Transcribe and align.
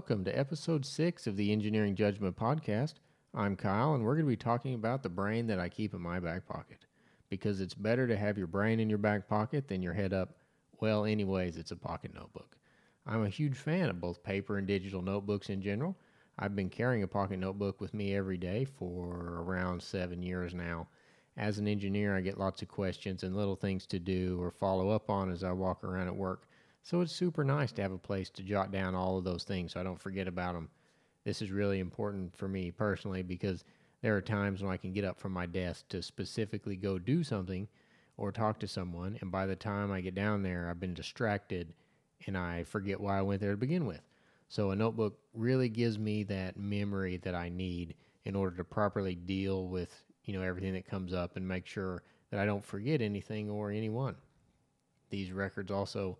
welcome 0.00 0.24
to 0.24 0.38
episode 0.38 0.86
six 0.86 1.26
of 1.26 1.36
the 1.36 1.52
Engineering 1.52 1.94
Judgment 1.94 2.34
Podcast. 2.34 2.94
I'm 3.34 3.54
Kyle, 3.54 3.92
and 3.92 4.02
we're 4.02 4.14
going 4.14 4.24
to 4.24 4.30
be 4.30 4.34
talking 4.34 4.72
about 4.72 5.02
the 5.02 5.10
brain 5.10 5.46
that 5.48 5.60
I 5.60 5.68
keep 5.68 5.92
in 5.92 6.00
my 6.00 6.18
back 6.18 6.46
pocket. 6.46 6.86
Because 7.28 7.60
it's 7.60 7.74
better 7.74 8.08
to 8.08 8.16
have 8.16 8.38
your 8.38 8.46
brain 8.46 8.80
in 8.80 8.88
your 8.88 8.96
back 8.96 9.28
pocket 9.28 9.68
than 9.68 9.82
your 9.82 9.92
head 9.92 10.14
up. 10.14 10.36
Well, 10.80 11.04
anyways, 11.04 11.58
it's 11.58 11.70
a 11.70 11.76
pocket 11.76 12.14
notebook. 12.14 12.56
I'm 13.06 13.24
a 13.24 13.28
huge 13.28 13.58
fan 13.58 13.90
of 13.90 14.00
both 14.00 14.22
paper 14.22 14.56
and 14.56 14.66
digital 14.66 15.02
notebooks 15.02 15.50
in 15.50 15.60
general. 15.60 15.94
I've 16.38 16.56
been 16.56 16.70
carrying 16.70 17.02
a 17.02 17.06
pocket 17.06 17.38
notebook 17.38 17.78
with 17.78 17.92
me 17.92 18.14
every 18.14 18.38
day 18.38 18.64
for 18.64 19.42
around 19.42 19.82
seven 19.82 20.22
years 20.22 20.54
now. 20.54 20.88
As 21.36 21.58
an 21.58 21.68
engineer, 21.68 22.16
I 22.16 22.22
get 22.22 22.38
lots 22.40 22.62
of 22.62 22.68
questions 22.68 23.22
and 23.22 23.36
little 23.36 23.54
things 23.54 23.84
to 23.88 23.98
do 23.98 24.40
or 24.40 24.50
follow 24.50 24.88
up 24.88 25.10
on 25.10 25.30
as 25.30 25.44
I 25.44 25.52
walk 25.52 25.84
around 25.84 26.06
at 26.06 26.16
work. 26.16 26.46
So 26.82 27.00
it's 27.00 27.12
super 27.12 27.44
nice 27.44 27.72
to 27.72 27.82
have 27.82 27.92
a 27.92 27.98
place 27.98 28.30
to 28.30 28.42
jot 28.42 28.72
down 28.72 28.94
all 28.94 29.18
of 29.18 29.24
those 29.24 29.44
things 29.44 29.72
so 29.72 29.80
I 29.80 29.82
don't 29.82 30.00
forget 30.00 30.26
about 30.26 30.54
them. 30.54 30.68
This 31.24 31.42
is 31.42 31.50
really 31.50 31.78
important 31.78 32.34
for 32.36 32.48
me 32.48 32.70
personally 32.70 33.22
because 33.22 33.64
there 34.02 34.16
are 34.16 34.22
times 34.22 34.62
when 34.62 34.72
I 34.72 34.78
can 34.78 34.92
get 34.92 35.04
up 35.04 35.20
from 35.20 35.32
my 35.32 35.46
desk 35.46 35.88
to 35.90 36.02
specifically 36.02 36.76
go 36.76 36.98
do 36.98 37.22
something 37.22 37.68
or 38.16 38.32
talk 38.32 38.58
to 38.60 38.68
someone, 38.68 39.18
and 39.20 39.30
by 39.30 39.46
the 39.46 39.56
time 39.56 39.90
I 39.90 40.00
get 40.00 40.14
down 40.14 40.42
there, 40.42 40.68
I've 40.68 40.80
been 40.80 40.94
distracted 40.94 41.72
and 42.26 42.36
I 42.36 42.64
forget 42.64 43.00
why 43.00 43.18
I 43.18 43.22
went 43.22 43.40
there 43.40 43.52
to 43.52 43.56
begin 43.56 43.86
with. 43.86 44.02
So 44.48 44.70
a 44.70 44.76
notebook 44.76 45.18
really 45.32 45.68
gives 45.68 45.98
me 45.98 46.24
that 46.24 46.58
memory 46.58 47.18
that 47.18 47.34
I 47.34 47.48
need 47.48 47.94
in 48.24 48.34
order 48.34 48.56
to 48.56 48.64
properly 48.64 49.14
deal 49.14 49.68
with, 49.68 50.02
you 50.24 50.34
know, 50.34 50.42
everything 50.42 50.74
that 50.74 50.86
comes 50.86 51.14
up 51.14 51.36
and 51.36 51.46
make 51.46 51.66
sure 51.66 52.02
that 52.30 52.40
I 52.40 52.46
don't 52.46 52.64
forget 52.64 53.00
anything 53.00 53.48
or 53.48 53.70
anyone. 53.70 54.16
These 55.08 55.32
records 55.32 55.70
also 55.70 56.18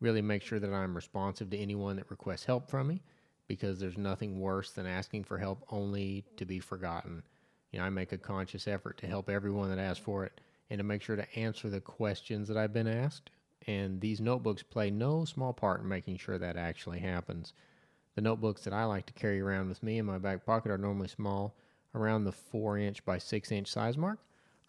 really 0.00 0.22
make 0.22 0.42
sure 0.42 0.58
that 0.58 0.72
I'm 0.72 0.94
responsive 0.94 1.50
to 1.50 1.58
anyone 1.58 1.96
that 1.96 2.10
requests 2.10 2.44
help 2.44 2.68
from 2.68 2.88
me 2.88 3.02
because 3.48 3.78
there's 3.78 3.98
nothing 3.98 4.40
worse 4.40 4.70
than 4.70 4.86
asking 4.86 5.24
for 5.24 5.38
help 5.38 5.64
only 5.70 6.24
to 6.36 6.44
be 6.44 6.60
forgotten. 6.60 7.22
You 7.72 7.78
know, 7.78 7.84
I 7.86 7.90
make 7.90 8.12
a 8.12 8.18
conscious 8.18 8.68
effort 8.68 8.98
to 8.98 9.06
help 9.06 9.28
everyone 9.28 9.70
that 9.70 9.78
asks 9.78 10.04
for 10.04 10.24
it 10.24 10.40
and 10.70 10.78
to 10.78 10.84
make 10.84 11.02
sure 11.02 11.16
to 11.16 11.38
answer 11.38 11.68
the 11.68 11.80
questions 11.80 12.48
that 12.48 12.56
I've 12.56 12.72
been 12.72 12.86
asked. 12.86 13.30
And 13.66 14.00
these 14.00 14.20
notebooks 14.20 14.62
play 14.62 14.90
no 14.90 15.24
small 15.24 15.52
part 15.52 15.80
in 15.80 15.88
making 15.88 16.18
sure 16.18 16.38
that 16.38 16.56
actually 16.56 17.00
happens. 17.00 17.52
The 18.14 18.20
notebooks 18.20 18.62
that 18.64 18.72
I 18.72 18.84
like 18.84 19.06
to 19.06 19.12
carry 19.12 19.40
around 19.40 19.68
with 19.68 19.82
me 19.82 19.98
in 19.98 20.06
my 20.06 20.18
back 20.18 20.44
pocket 20.46 20.70
are 20.70 20.78
normally 20.78 21.08
small, 21.08 21.54
around 21.94 22.24
the 22.24 22.32
4 22.32 22.78
inch 22.78 23.04
by 23.04 23.18
6 23.18 23.52
inch 23.52 23.68
size 23.68 23.96
mark. 23.96 24.18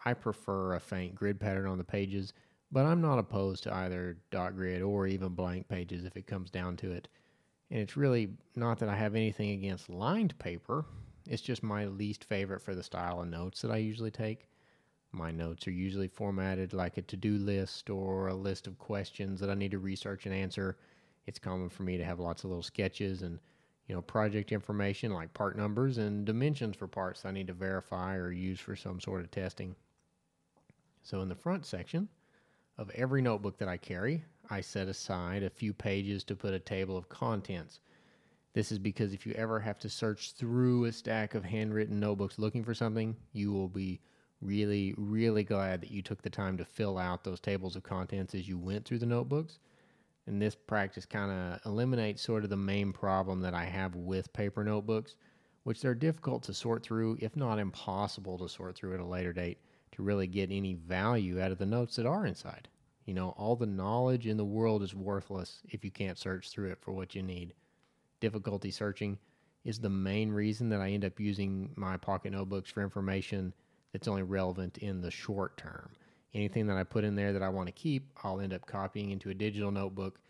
I 0.04 0.14
prefer 0.14 0.74
a 0.74 0.80
faint 0.80 1.14
grid 1.14 1.40
pattern 1.40 1.66
on 1.66 1.78
the 1.78 1.84
pages 1.84 2.32
but 2.72 2.84
I'm 2.84 3.00
not 3.00 3.18
opposed 3.18 3.62
to 3.64 3.74
either 3.74 4.18
dot 4.30 4.56
grid 4.56 4.82
or 4.82 5.06
even 5.06 5.34
blank 5.34 5.68
pages 5.68 6.04
if 6.04 6.16
it 6.16 6.26
comes 6.26 6.50
down 6.50 6.76
to 6.78 6.92
it. 6.92 7.08
And 7.70 7.80
it's 7.80 7.96
really 7.96 8.30
not 8.54 8.78
that 8.78 8.88
I 8.88 8.96
have 8.96 9.14
anything 9.14 9.50
against 9.50 9.88
lined 9.88 10.38
paper, 10.38 10.84
it's 11.28 11.42
just 11.42 11.62
my 11.62 11.86
least 11.86 12.24
favorite 12.24 12.62
for 12.62 12.74
the 12.74 12.82
style 12.82 13.20
of 13.20 13.28
notes 13.28 13.60
that 13.62 13.70
I 13.70 13.78
usually 13.78 14.10
take. 14.10 14.48
My 15.10 15.30
notes 15.30 15.66
are 15.66 15.72
usually 15.72 16.08
formatted 16.08 16.72
like 16.72 16.98
a 16.98 17.02
to 17.02 17.16
do 17.16 17.38
list 17.38 17.90
or 17.90 18.28
a 18.28 18.34
list 18.34 18.66
of 18.66 18.78
questions 18.78 19.40
that 19.40 19.50
I 19.50 19.54
need 19.54 19.72
to 19.72 19.78
research 19.78 20.26
and 20.26 20.34
answer. 20.34 20.76
It's 21.26 21.38
common 21.38 21.68
for 21.68 21.82
me 21.82 21.96
to 21.96 22.04
have 22.04 22.20
lots 22.20 22.44
of 22.44 22.50
little 22.50 22.62
sketches 22.62 23.22
and 23.22 23.40
you 23.88 23.94
know 23.94 24.02
project 24.02 24.52
information 24.52 25.12
like 25.12 25.32
part 25.34 25.56
numbers 25.56 25.98
and 25.98 26.24
dimensions 26.24 26.76
for 26.76 26.86
parts 26.86 27.24
I 27.24 27.30
need 27.30 27.46
to 27.48 27.52
verify 27.52 28.16
or 28.16 28.30
use 28.30 28.60
for 28.60 28.76
some 28.76 29.00
sort 29.00 29.22
of 29.22 29.30
testing. 29.30 29.74
So 31.02 31.22
in 31.22 31.28
the 31.28 31.34
front 31.34 31.66
section, 31.66 32.08
of 32.78 32.90
every 32.94 33.22
notebook 33.22 33.58
that 33.58 33.68
I 33.68 33.76
carry, 33.76 34.24
I 34.50 34.60
set 34.60 34.88
aside 34.88 35.42
a 35.42 35.50
few 35.50 35.72
pages 35.72 36.24
to 36.24 36.36
put 36.36 36.54
a 36.54 36.58
table 36.58 36.96
of 36.96 37.08
contents. 37.08 37.80
This 38.52 38.70
is 38.70 38.78
because 38.78 39.12
if 39.12 39.26
you 39.26 39.32
ever 39.32 39.60
have 39.60 39.78
to 39.80 39.88
search 39.88 40.32
through 40.32 40.84
a 40.84 40.92
stack 40.92 41.34
of 41.34 41.44
handwritten 41.44 42.00
notebooks 42.00 42.38
looking 42.38 42.64
for 42.64 42.74
something, 42.74 43.16
you 43.32 43.52
will 43.52 43.68
be 43.68 44.00
really, 44.40 44.94
really 44.96 45.42
glad 45.42 45.80
that 45.80 45.90
you 45.90 46.02
took 46.02 46.22
the 46.22 46.30
time 46.30 46.56
to 46.58 46.64
fill 46.64 46.98
out 46.98 47.24
those 47.24 47.40
tables 47.40 47.76
of 47.76 47.82
contents 47.82 48.34
as 48.34 48.48
you 48.48 48.58
went 48.58 48.84
through 48.84 48.98
the 48.98 49.06
notebooks. 49.06 49.58
And 50.26 50.40
this 50.40 50.54
practice 50.54 51.06
kind 51.06 51.30
of 51.30 51.60
eliminates 51.64 52.22
sort 52.22 52.44
of 52.44 52.50
the 52.50 52.56
main 52.56 52.92
problem 52.92 53.40
that 53.40 53.54
I 53.54 53.64
have 53.64 53.94
with 53.94 54.32
paper 54.32 54.64
notebooks, 54.64 55.16
which 55.62 55.80
they're 55.80 55.94
difficult 55.94 56.42
to 56.44 56.54
sort 56.54 56.82
through, 56.82 57.18
if 57.20 57.36
not 57.36 57.58
impossible 57.58 58.38
to 58.38 58.48
sort 58.48 58.76
through 58.76 58.94
at 58.94 59.00
a 59.00 59.04
later 59.04 59.32
date 59.32 59.58
to 59.96 60.02
really 60.02 60.26
get 60.26 60.50
any 60.50 60.74
value 60.74 61.40
out 61.40 61.50
of 61.50 61.58
the 61.58 61.66
notes 61.66 61.96
that 61.96 62.06
are 62.06 62.26
inside. 62.26 62.68
You 63.06 63.14
know, 63.14 63.30
all 63.30 63.56
the 63.56 63.66
knowledge 63.66 64.26
in 64.26 64.36
the 64.36 64.44
world 64.44 64.82
is 64.82 64.94
worthless 64.94 65.60
if 65.70 65.84
you 65.84 65.90
can't 65.90 66.18
search 66.18 66.50
through 66.50 66.70
it 66.70 66.82
for 66.82 66.92
what 66.92 67.14
you 67.14 67.22
need. 67.22 67.54
Difficulty 68.20 68.70
searching 68.70 69.18
is 69.64 69.78
the 69.78 69.88
main 69.88 70.30
reason 70.30 70.68
that 70.68 70.80
I 70.80 70.90
end 70.90 71.04
up 71.04 71.18
using 71.18 71.70
my 71.76 71.96
pocket 71.96 72.32
notebooks 72.32 72.70
for 72.70 72.82
information 72.82 73.54
that's 73.92 74.06
only 74.06 74.22
relevant 74.22 74.78
in 74.78 75.00
the 75.00 75.10
short 75.10 75.56
term. 75.56 75.90
Anything 76.34 76.66
that 76.66 76.76
I 76.76 76.84
put 76.84 77.04
in 77.04 77.14
there 77.14 77.32
that 77.32 77.42
I 77.42 77.48
want 77.48 77.68
to 77.68 77.72
keep, 77.72 78.10
I'll 78.22 78.40
end 78.40 78.52
up 78.52 78.66
copying 78.66 79.10
into 79.10 79.30
a 79.30 79.34
digital 79.34 79.70
notebook 79.70 80.20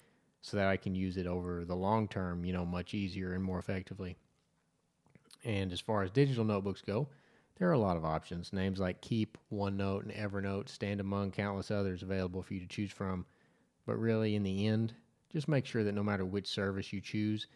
so 0.43 0.57
that 0.57 0.69
I 0.69 0.77
can 0.77 0.95
use 0.95 1.17
it 1.17 1.27
over 1.27 1.65
the 1.65 1.75
long 1.75 2.07
term, 2.07 2.45
you 2.45 2.53
know, 2.53 2.65
much 2.65 2.95
easier 2.95 3.33
and 3.33 3.43
more 3.43 3.59
effectively. 3.59 4.17
And 5.45 5.73
as 5.73 5.81
far 5.81 6.05
as 6.05 6.13
digital 6.13 6.45
notebooks 6.45 6.83
go, 6.83 7.09
there 7.57 7.69
are 7.69 7.73
a 7.73 7.79
lot 7.79 7.97
of 7.97 8.05
options. 8.05 8.53
Names 8.53 8.79
like 8.79 9.01
Keep, 9.01 9.39
OneNote, 9.53 10.03
and 10.03 10.13
Evernote 10.13 10.69
stand 10.69 11.01
among 11.01 11.33
countless 11.33 11.71
others 11.71 12.03
available 12.03 12.43
for 12.43 12.55
you 12.55 12.61
to 12.61 12.67
choose 12.67 12.93
from. 12.93 13.25
But 13.87 13.99
really, 13.99 14.35
in 14.35 14.43
the 14.43 14.67
end, 14.67 14.95
just 15.31 15.49
make 15.49 15.67
sure 15.67 15.85
that 15.85 15.95
no 15.95 16.03
matter 16.03 16.25
which 16.25 16.49
service 16.49 16.93
you 16.93 17.01
choose, 17.01 17.47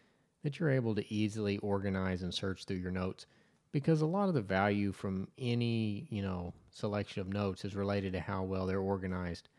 that 0.43 0.59
you're 0.59 0.71
able 0.71 0.95
to 0.95 1.13
easily 1.13 1.57
organize 1.59 2.23
and 2.23 2.33
search 2.33 2.65
through 2.65 2.77
your 2.77 2.91
notes 2.91 3.25
because 3.71 4.01
a 4.01 4.05
lot 4.05 4.27
of 4.27 4.33
the 4.33 4.41
value 4.41 4.91
from 4.91 5.27
any, 5.37 6.07
you 6.09 6.21
know, 6.21 6.53
selection 6.71 7.21
of 7.21 7.29
notes 7.29 7.63
is 7.63 7.75
related 7.75 8.13
to 8.13 8.19
how 8.19 8.43
well 8.43 8.65
they're 8.65 8.79
organized. 8.79 9.49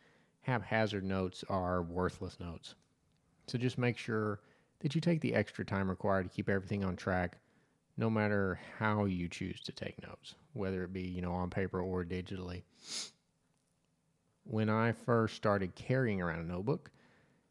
Haphazard 0.43 1.05
notes 1.05 1.45
are 1.49 1.83
worthless 1.83 2.39
notes. 2.39 2.75
So 3.47 3.59
just 3.59 3.79
make 3.79 3.97
sure 3.97 4.41
that 4.81 4.95
you 4.95 5.01
take 5.01 5.21
the 5.21 5.35
extra 5.35 5.65
time 5.65 5.89
required 5.89 6.25
to 6.25 6.35
keep 6.35 6.49
everything 6.49 6.85
on 6.85 6.97
track 6.97 7.39
no 7.97 8.09
matter 8.09 8.59
how 8.79 9.05
you 9.05 9.29
choose 9.29 9.61
to 9.63 9.73
take 9.73 10.01
notes, 10.03 10.35
whether 10.53 10.85
it 10.85 10.93
be, 10.93 11.03
you 11.03 11.23
know, 11.23 11.33
on 11.33 11.51
paper 11.51 11.81
or 11.81 12.05
digitally. 12.05 12.63
When 14.45 14.69
I 14.69 14.93
first 14.93 15.37
started 15.37 15.75
carrying 15.75 16.21
around 16.21 16.41
a 16.41 16.45
notebook, 16.45 16.91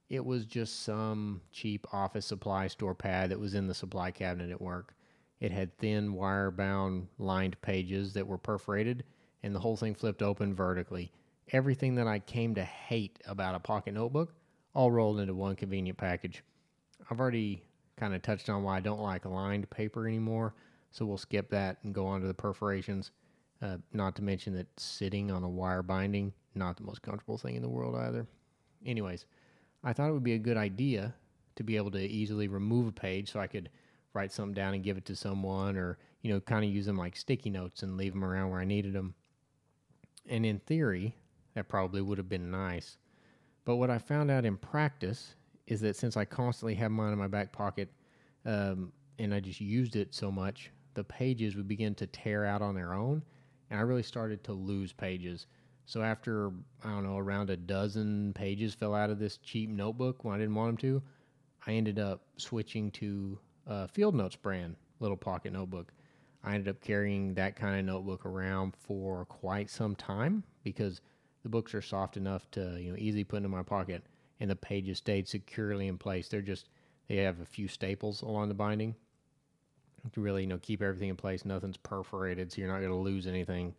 it 0.09 0.25
was 0.25 0.45
just 0.45 0.83
some 0.83 1.41
cheap 1.51 1.87
office 1.93 2.25
supply 2.25 2.67
store 2.67 2.95
pad 2.95 3.29
that 3.29 3.39
was 3.39 3.53
in 3.53 3.67
the 3.67 3.73
supply 3.73 4.11
cabinet 4.11 4.51
at 4.51 4.61
work. 4.61 4.93
It 5.39 5.51
had 5.51 5.77
thin 5.77 6.13
wire 6.13 6.51
bound 6.51 7.07
lined 7.17 7.59
pages 7.61 8.13
that 8.13 8.27
were 8.27 8.37
perforated, 8.37 9.05
and 9.41 9.55
the 9.55 9.59
whole 9.59 9.77
thing 9.77 9.95
flipped 9.95 10.21
open 10.21 10.53
vertically. 10.53 11.11
Everything 11.53 11.95
that 11.95 12.07
I 12.07 12.19
came 12.19 12.55
to 12.55 12.63
hate 12.63 13.19
about 13.25 13.55
a 13.55 13.59
pocket 13.59 13.93
notebook 13.93 14.33
all 14.73 14.91
rolled 14.91 15.19
into 15.19 15.33
one 15.33 15.55
convenient 15.55 15.97
package. 15.97 16.43
I've 17.09 17.19
already 17.19 17.63
kind 18.01 18.15
of 18.15 18.21
touched 18.23 18.49
on 18.49 18.63
why 18.63 18.77
I 18.77 18.79
don't 18.79 18.99
like 18.99 19.25
lined 19.25 19.69
paper 19.69 20.07
anymore. 20.07 20.55
So 20.89 21.05
we'll 21.05 21.19
skip 21.19 21.51
that 21.51 21.77
and 21.83 21.93
go 21.93 22.07
on 22.07 22.19
to 22.21 22.27
the 22.27 22.33
perforations. 22.33 23.11
Uh, 23.61 23.77
not 23.93 24.15
to 24.15 24.23
mention 24.23 24.55
that 24.55 24.67
sitting 24.79 25.29
on 25.29 25.43
a 25.43 25.49
wire 25.49 25.83
binding, 25.83 26.33
not 26.55 26.77
the 26.77 26.83
most 26.83 27.03
comfortable 27.03 27.37
thing 27.37 27.55
in 27.55 27.61
the 27.61 27.69
world 27.69 27.95
either. 27.95 28.25
Anyways, 28.83 29.25
I 29.83 29.93
thought 29.93 30.09
it 30.09 30.13
would 30.13 30.23
be 30.23 30.33
a 30.33 30.39
good 30.39 30.57
idea 30.57 31.13
to 31.55 31.63
be 31.63 31.77
able 31.77 31.91
to 31.91 31.99
easily 31.99 32.47
remove 32.47 32.87
a 32.87 32.91
page 32.91 33.31
so 33.31 33.39
I 33.39 33.45
could 33.45 33.69
write 34.13 34.31
something 34.31 34.55
down 34.55 34.73
and 34.73 34.83
give 34.83 34.97
it 34.97 35.05
to 35.05 35.15
someone 35.15 35.77
or, 35.77 35.99
you 36.23 36.33
know, 36.33 36.39
kind 36.39 36.65
of 36.65 36.71
use 36.71 36.87
them 36.87 36.97
like 36.97 37.15
sticky 37.15 37.51
notes 37.51 37.83
and 37.83 37.97
leave 37.97 38.13
them 38.13 38.25
around 38.25 38.49
where 38.49 38.59
I 38.59 38.65
needed 38.65 38.93
them. 38.93 39.13
And 40.27 40.43
in 40.43 40.57
theory, 40.57 41.15
that 41.53 41.69
probably 41.69 42.01
would 42.01 42.17
have 42.17 42.29
been 42.29 42.49
nice. 42.49 42.97
But 43.63 43.75
what 43.75 43.91
I 43.91 43.99
found 43.99 44.31
out 44.31 44.43
in 44.43 44.57
practice 44.57 45.35
is 45.67 45.81
that 45.81 45.95
since 45.95 46.17
I 46.17 46.25
constantly 46.25 46.75
have 46.75 46.91
mine 46.91 47.13
in 47.13 47.19
my 47.19 47.27
back 47.27 47.51
pocket 47.51 47.91
um, 48.45 48.91
and 49.19 49.33
I 49.33 49.39
just 49.39 49.61
used 49.61 49.95
it 49.95 50.13
so 50.13 50.31
much, 50.31 50.71
the 50.93 51.03
pages 51.03 51.55
would 51.55 51.67
begin 51.67 51.95
to 51.95 52.07
tear 52.07 52.45
out 52.45 52.61
on 52.61 52.75
their 52.75 52.93
own. 52.93 53.23
And 53.69 53.79
I 53.79 53.83
really 53.83 54.03
started 54.03 54.43
to 54.45 54.53
lose 54.53 54.91
pages. 54.91 55.47
So 55.85 56.01
after, 56.01 56.51
I 56.83 56.89
don't 56.89 57.03
know, 57.03 57.17
around 57.17 57.49
a 57.49 57.57
dozen 57.57 58.33
pages 58.33 58.73
fell 58.73 58.93
out 58.93 59.09
of 59.09 59.19
this 59.19 59.37
cheap 59.37 59.69
notebook 59.69 60.23
when 60.23 60.35
I 60.35 60.39
didn't 60.39 60.55
want 60.55 60.69
them 60.69 60.77
to, 60.89 61.03
I 61.67 61.73
ended 61.73 61.99
up 61.99 62.23
switching 62.37 62.91
to 62.91 63.37
a 63.67 63.87
Field 63.87 64.15
Notes 64.15 64.35
brand 64.35 64.75
little 64.99 65.17
pocket 65.17 65.53
notebook. 65.53 65.93
I 66.43 66.55
ended 66.55 66.69
up 66.69 66.81
carrying 66.81 67.33
that 67.35 67.55
kind 67.55 67.79
of 67.79 67.85
notebook 67.85 68.25
around 68.25 68.73
for 68.75 69.25
quite 69.25 69.69
some 69.69 69.95
time 69.95 70.43
because 70.63 71.01
the 71.43 71.49
books 71.49 71.73
are 71.73 71.81
soft 71.81 72.17
enough 72.17 72.49
to, 72.51 72.77
you 72.79 72.91
know, 72.91 72.97
easily 72.97 73.23
put 73.23 73.43
in 73.43 73.49
my 73.49 73.63
pocket 73.63 74.03
and 74.41 74.49
the 74.49 74.55
pages 74.55 74.97
stayed 74.97 75.27
securely 75.27 75.87
in 75.87 75.97
place. 75.97 76.27
They're 76.27 76.41
just 76.41 76.67
they 77.07 77.17
have 77.17 77.39
a 77.39 77.45
few 77.45 77.67
staples 77.67 78.23
along 78.23 78.49
the 78.49 78.55
binding 78.55 78.95
to 80.11 80.19
really 80.19 80.41
you 80.41 80.47
know 80.47 80.57
keep 80.57 80.81
everything 80.81 81.09
in 81.09 81.15
place. 81.15 81.45
Nothing's 81.45 81.77
perforated, 81.77 82.51
so 82.51 82.59
you're 82.59 82.71
not 82.71 82.79
going 82.79 82.91
to 82.91 82.97
lose 82.97 83.27
anything 83.27 83.75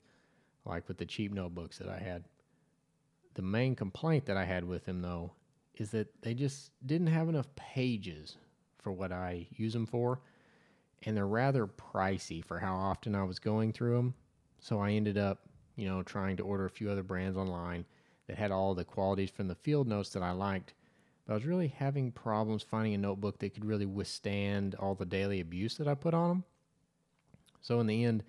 like 0.64 0.86
with 0.86 0.96
the 0.96 1.04
cheap 1.04 1.32
notebooks 1.32 1.78
that 1.78 1.88
I 1.88 1.98
had. 1.98 2.24
The 3.34 3.42
main 3.42 3.74
complaint 3.74 4.24
that 4.26 4.36
I 4.36 4.44
had 4.44 4.64
with 4.64 4.86
them 4.86 5.02
though 5.02 5.32
is 5.74 5.90
that 5.90 6.22
they 6.22 6.32
just 6.32 6.70
didn't 6.86 7.08
have 7.08 7.28
enough 7.28 7.52
pages 7.56 8.36
for 8.78 8.92
what 8.92 9.10
I 9.10 9.48
use 9.50 9.72
them 9.72 9.86
for. 9.86 10.20
And 11.04 11.16
they're 11.16 11.26
rather 11.26 11.66
pricey 11.66 12.44
for 12.44 12.60
how 12.60 12.76
often 12.76 13.16
I 13.16 13.24
was 13.24 13.40
going 13.40 13.72
through 13.72 13.96
them. 13.96 14.14
So 14.60 14.78
I 14.78 14.92
ended 14.92 15.18
up, 15.18 15.40
you 15.74 15.88
know, 15.88 16.04
trying 16.04 16.36
to 16.36 16.44
order 16.44 16.66
a 16.66 16.70
few 16.70 16.88
other 16.88 17.02
brands 17.02 17.36
online 17.36 17.84
that 18.32 18.38
had 18.38 18.50
all 18.50 18.74
the 18.74 18.82
qualities 18.82 19.28
from 19.28 19.46
the 19.46 19.54
field 19.54 19.86
notes 19.86 20.08
that 20.08 20.22
I 20.22 20.30
liked. 20.30 20.72
But 21.26 21.34
I 21.34 21.36
was 21.36 21.44
really 21.44 21.68
having 21.68 22.10
problems 22.10 22.62
finding 22.62 22.94
a 22.94 22.98
notebook 22.98 23.38
that 23.38 23.52
could 23.52 23.66
really 23.66 23.84
withstand 23.84 24.74
all 24.76 24.94
the 24.94 25.04
daily 25.04 25.40
abuse 25.40 25.76
that 25.76 25.86
I 25.86 25.94
put 25.94 26.14
on 26.14 26.28
them. 26.28 26.44
So 27.60 27.78
in 27.80 27.86
the 27.86 28.04
end, 28.04 28.24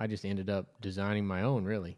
I 0.00 0.08
just 0.08 0.24
ended 0.24 0.50
up 0.50 0.80
designing 0.80 1.28
my 1.28 1.42
own, 1.42 1.64
really. 1.64 1.96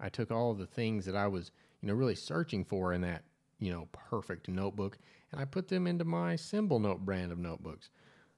I 0.00 0.08
took 0.08 0.32
all 0.32 0.52
the 0.52 0.66
things 0.66 1.04
that 1.04 1.14
I 1.14 1.28
was, 1.28 1.52
you 1.80 1.86
know, 1.86 1.94
really 1.94 2.16
searching 2.16 2.64
for 2.64 2.92
in 2.92 3.02
that, 3.02 3.22
you 3.60 3.70
know, 3.70 3.86
perfect 3.92 4.48
notebook, 4.48 4.98
and 5.30 5.40
I 5.40 5.44
put 5.44 5.68
them 5.68 5.86
into 5.86 6.04
my 6.04 6.34
Symbol 6.34 6.80
Note 6.80 7.04
brand 7.04 7.30
of 7.30 7.38
notebooks. 7.38 7.90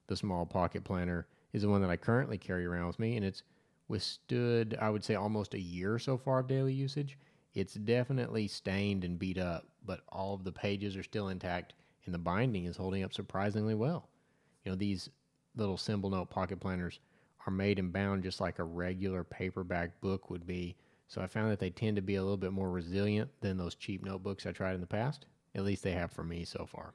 The 0.09 0.17
small 0.17 0.45
pocket 0.45 0.85
planner 0.85 1.27
is 1.55 1.63
the 1.63 1.71
one 1.71 1.81
that 1.81 1.91
I 1.91 1.97
currently 1.97 2.37
carry 2.37 2.67
around 2.67 2.89
with 2.89 2.99
me, 2.99 3.17
and 3.17 3.25
it's 3.25 3.45
withstood, 3.89 4.77
I 4.79 4.91
would 4.91 5.05
say, 5.05 5.15
almost 5.15 5.55
a 5.55 5.61
year 5.61 5.99
so 5.99 6.19
far 6.19 6.41
of 6.41 6.49
daily 6.49 6.75
usage. 6.75 7.17
It's 7.55 7.75
definitely 7.75 8.49
stained 8.49 9.05
and 9.05 9.19
beat 9.19 9.39
up, 9.39 9.67
but 9.85 10.01
all 10.09 10.35
of 10.35 10.45
the 10.45 10.53
pages 10.53 10.97
are 10.97 11.03
still 11.03 11.29
intact, 11.29 11.75
and 12.07 12.15
the 12.15 12.19
binding 12.19 12.65
is 12.65 12.77
holding 12.77 13.03
up 13.03 13.13
surprisingly 13.13 13.75
well. 13.75 14.09
You 14.65 14.73
know, 14.73 14.77
these 14.77 15.11
little 15.55 15.77
symbol 15.77 16.11
note 16.11 16.31
pocket 16.31 16.61
planners 16.61 16.99
are 17.47 17.53
made 17.53 17.79
and 17.79 17.93
bound 17.93 18.23
just 18.23 18.41
like 18.41 18.59
a 18.59 18.65
regular 18.65 19.25
paperback 19.25 20.01
book 20.01 20.31
would 20.31 20.47
be. 20.47 20.77
So 21.09 21.21
I 21.21 21.27
found 21.27 21.51
that 21.51 21.59
they 21.59 21.71
tend 21.71 21.97
to 21.97 22.03
be 22.03 22.15
a 22.15 22.23
little 22.23 22.37
bit 22.37 22.53
more 22.53 22.71
resilient 22.71 23.31
than 23.41 23.59
those 23.59 23.75
cheap 23.75 24.03
notebooks 24.03 24.47
I 24.47 24.53
tried 24.53 24.75
in 24.75 24.81
the 24.81 24.87
past. 24.87 25.27
At 25.55 25.65
least 25.65 25.83
they 25.83 25.93
have 25.93 26.11
for 26.11 26.25
me 26.25 26.45
so 26.45 26.65
far. 26.65 26.95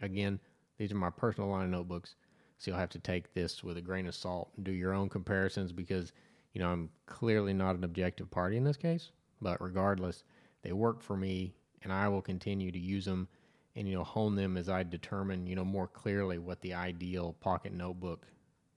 Again, 0.00 0.40
these 0.78 0.92
are 0.92 0.96
my 0.96 1.10
personal 1.10 1.50
line 1.50 1.64
of 1.64 1.70
notebooks. 1.70 2.14
So 2.56 2.70
you'll 2.70 2.80
have 2.80 2.90
to 2.90 2.98
take 2.98 3.34
this 3.34 3.62
with 3.62 3.76
a 3.76 3.82
grain 3.82 4.06
of 4.06 4.14
salt 4.14 4.50
and 4.56 4.64
do 4.64 4.72
your 4.72 4.94
own 4.94 5.08
comparisons 5.08 5.72
because, 5.72 6.12
you 6.54 6.60
know, 6.60 6.70
I'm 6.70 6.88
clearly 7.06 7.52
not 7.52 7.76
an 7.76 7.84
objective 7.84 8.30
party 8.30 8.56
in 8.56 8.64
this 8.64 8.76
case. 8.76 9.10
But 9.42 9.60
regardless, 9.60 10.24
they 10.62 10.72
work 10.72 11.02
for 11.02 11.16
me 11.16 11.54
and 11.82 11.92
I 11.92 12.08
will 12.08 12.22
continue 12.22 12.70
to 12.72 12.78
use 12.78 13.04
them 13.04 13.28
and, 13.74 13.88
you 13.88 13.94
know, 13.94 14.04
hone 14.04 14.36
them 14.36 14.56
as 14.56 14.68
I 14.68 14.82
determine, 14.82 15.46
you 15.46 15.56
know, 15.56 15.64
more 15.64 15.88
clearly 15.88 16.38
what 16.38 16.60
the 16.60 16.74
ideal 16.74 17.34
pocket 17.40 17.72
notebook 17.72 18.26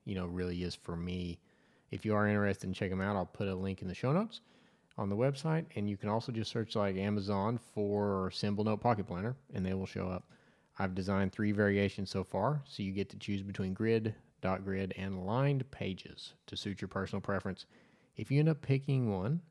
you 0.06 0.15
know, 0.15 0.25
really 0.25 0.63
is 0.63 0.75
for 0.75 0.95
me. 0.95 1.39
If 1.91 2.06
you 2.06 2.15
are 2.15 2.27
interested 2.27 2.67
in 2.67 2.73
check 2.73 2.89
them 2.89 3.01
out, 3.01 3.15
I'll 3.15 3.25
put 3.25 3.47
a 3.47 3.56
link 3.56 3.81
in 3.81 3.88
the 3.88 3.94
show 3.94 4.13
notes 4.13 4.41
on 4.97 5.09
the 5.09 5.15
website. 5.15 5.65
And 5.75 5.89
you 5.89 5.97
can 5.97 6.09
also 6.09 6.31
just 6.31 6.51
search 6.51 6.75
like 6.75 6.95
Amazon 6.95 7.59
for 7.73 8.31
Symbol 8.31 8.63
Note 8.63 8.81
Pocket 8.81 9.07
Planner 9.07 9.35
and 9.53 9.65
they 9.65 9.73
will 9.73 9.85
show 9.85 10.07
up. 10.07 10.29
I've 10.77 10.95
designed 10.95 11.31
three 11.31 11.51
variations 11.51 12.09
so 12.09 12.23
far, 12.23 12.61
so 12.65 12.83
you 12.83 12.91
get 12.91 13.09
to 13.09 13.18
choose 13.18 13.41
between 13.41 13.73
grid, 13.73 14.13
dot 14.41 14.65
grid, 14.65 14.94
and 14.97 15.25
lined 15.25 15.69
pages 15.71 16.33
to 16.47 16.57
suit 16.57 16.81
your 16.81 16.89
personal 16.89 17.21
preference. 17.21 17.65
If 18.18 18.29
you 18.29 18.39
end 18.39 18.50
up 18.50 18.61
picking 18.61 19.11
one, 19.11 19.41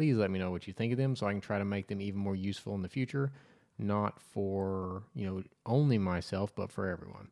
please 0.00 0.16
let 0.16 0.30
me 0.30 0.38
know 0.38 0.50
what 0.50 0.66
you 0.66 0.72
think 0.72 0.92
of 0.92 0.96
them 0.96 1.14
so 1.14 1.26
I 1.26 1.32
can 1.32 1.42
try 1.42 1.58
to 1.58 1.64
make 1.66 1.86
them 1.86 2.00
even 2.00 2.18
more 2.18 2.34
useful 2.34 2.74
in 2.74 2.80
the 2.80 2.88
future, 2.88 3.32
not 3.78 4.18
for, 4.18 5.02
you 5.14 5.26
know, 5.26 5.42
only 5.66 5.98
myself, 5.98 6.54
but 6.54 6.72
for 6.72 6.88
everyone. 6.88 7.28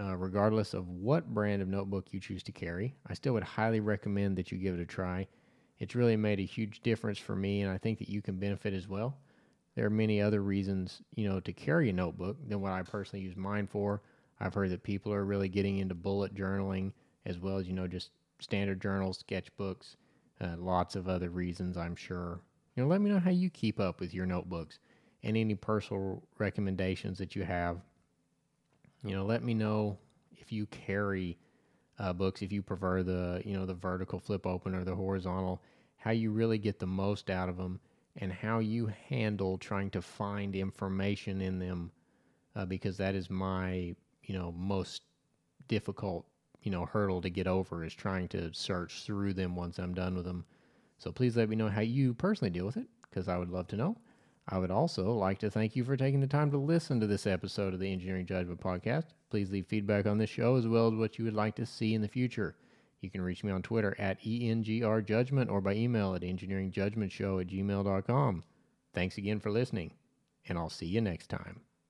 Uh, 0.00 0.14
regardless 0.14 0.74
of 0.74 0.88
what 0.88 1.34
brand 1.34 1.60
of 1.60 1.66
notebook 1.66 2.12
you 2.12 2.20
choose 2.20 2.44
to 2.44 2.52
carry. 2.52 2.94
I 3.08 3.14
still 3.14 3.32
would 3.32 3.42
highly 3.42 3.80
recommend 3.80 4.38
that 4.38 4.52
you 4.52 4.58
give 4.58 4.76
it 4.76 4.80
a 4.80 4.86
try. 4.86 5.26
It's 5.80 5.96
really 5.96 6.14
made 6.14 6.38
a 6.38 6.44
huge 6.44 6.82
difference 6.82 7.18
for 7.18 7.34
me, 7.34 7.62
and 7.62 7.72
I 7.72 7.78
think 7.78 7.98
that 7.98 8.08
you 8.08 8.22
can 8.22 8.38
benefit 8.38 8.74
as 8.74 8.86
well. 8.86 9.16
There 9.74 9.84
are 9.84 9.90
many 9.90 10.22
other 10.22 10.40
reasons, 10.40 11.02
you 11.16 11.28
know, 11.28 11.40
to 11.40 11.52
carry 11.52 11.90
a 11.90 11.92
notebook 11.92 12.36
than 12.48 12.60
what 12.60 12.70
I 12.70 12.82
personally 12.82 13.24
use 13.24 13.36
mine 13.36 13.66
for. 13.66 14.02
I've 14.38 14.54
heard 14.54 14.70
that 14.70 14.84
people 14.84 15.12
are 15.12 15.24
really 15.24 15.48
getting 15.48 15.78
into 15.78 15.96
bullet 15.96 16.32
journaling 16.32 16.92
as 17.26 17.40
well 17.40 17.56
as, 17.56 17.66
you 17.66 17.72
know, 17.72 17.88
just 17.88 18.10
standard 18.38 18.80
journals, 18.80 19.24
sketchbooks, 19.28 19.96
uh, 20.40 20.56
lots 20.58 20.96
of 20.96 21.08
other 21.08 21.30
reasons, 21.30 21.76
I'm 21.76 21.96
sure. 21.96 22.40
You 22.74 22.82
know, 22.82 22.88
let 22.88 23.00
me 23.00 23.10
know 23.10 23.18
how 23.18 23.30
you 23.30 23.50
keep 23.50 23.80
up 23.80 24.00
with 24.00 24.14
your 24.14 24.26
notebooks 24.26 24.78
and 25.22 25.36
any 25.36 25.54
personal 25.54 26.22
recommendations 26.38 27.18
that 27.18 27.34
you 27.34 27.44
have 27.44 27.80
you 29.04 29.14
know, 29.14 29.24
let 29.24 29.42
me 29.42 29.54
know 29.54 29.98
if 30.36 30.52
you 30.52 30.66
carry 30.66 31.38
uh, 31.98 32.12
books, 32.12 32.42
if 32.42 32.52
you 32.52 32.62
prefer 32.62 33.02
the 33.02 33.42
you 33.44 33.54
know 33.54 33.66
the 33.66 33.74
vertical 33.74 34.18
flip 34.18 34.46
open 34.46 34.74
or 34.74 34.84
the 34.84 34.94
horizontal, 34.94 35.62
how 35.96 36.10
you 36.10 36.30
really 36.30 36.58
get 36.58 36.78
the 36.78 36.86
most 36.86 37.30
out 37.30 37.48
of 37.48 37.56
them, 37.56 37.80
and 38.16 38.32
how 38.32 38.58
you 38.58 38.90
handle 39.08 39.58
trying 39.58 39.90
to 39.90 40.02
find 40.02 40.54
information 40.54 41.40
in 41.40 41.58
them, 41.58 41.90
uh, 42.56 42.64
because 42.64 42.96
that 42.96 43.14
is 43.14 43.30
my 43.30 43.94
you 44.22 44.34
know 44.36 44.52
most 44.52 45.02
difficult 45.68 46.26
you 46.62 46.70
know 46.70 46.86
hurdle 46.86 47.20
to 47.22 47.30
get 47.30 47.46
over 47.46 47.84
is 47.84 47.94
trying 47.94 48.28
to 48.28 48.52
search 48.52 49.04
through 49.04 49.34
them 49.34 49.56
once 49.56 49.78
I'm 49.78 49.94
done 49.94 50.16
with 50.16 50.24
them. 50.24 50.44
So 50.98 51.12
please 51.12 51.36
let 51.36 51.48
me 51.48 51.56
know 51.56 51.68
how 51.68 51.80
you 51.80 52.14
personally 52.14 52.50
deal 52.50 52.66
with 52.66 52.76
it, 52.76 52.88
because 53.02 53.28
I 53.28 53.38
would 53.38 53.50
love 53.50 53.68
to 53.68 53.76
know. 53.76 53.96
I 54.48 54.58
would 54.58 54.70
also 54.70 55.12
like 55.12 55.38
to 55.40 55.50
thank 55.50 55.76
you 55.76 55.84
for 55.84 55.96
taking 55.96 56.20
the 56.20 56.26
time 56.26 56.50
to 56.50 56.58
listen 56.58 57.00
to 57.00 57.06
this 57.06 57.26
episode 57.26 57.74
of 57.74 57.80
the 57.80 57.92
Engineering 57.92 58.26
Judgment 58.26 58.60
Podcast. 58.60 59.04
Please 59.30 59.50
leave 59.50 59.66
feedback 59.66 60.06
on 60.06 60.16
this 60.16 60.30
show 60.30 60.56
as 60.56 60.66
well 60.66 60.88
as 60.88 60.94
what 60.94 61.18
you 61.18 61.24
would 61.26 61.34
like 61.34 61.54
to 61.56 61.66
see 61.66 61.94
in 61.94 62.00
the 62.00 62.08
future. 62.08 62.56
You 63.00 63.10
can 63.10 63.20
reach 63.20 63.44
me 63.44 63.52
on 63.52 63.62
Twitter 63.62 63.94
at 63.98 64.20
ENGRJudgment 64.22 65.50
or 65.50 65.60
by 65.60 65.74
email 65.74 66.14
at 66.14 66.22
engineeringjudgmentshow 66.22 67.40
at 67.40 67.46
gmail.com. 67.48 68.44
Thanks 68.94 69.18
again 69.18 69.38
for 69.38 69.50
listening, 69.50 69.92
and 70.48 70.58
I'll 70.58 70.70
see 70.70 70.86
you 70.86 71.00
next 71.00 71.28
time. 71.28 71.67